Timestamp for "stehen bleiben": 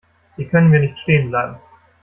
0.97-1.57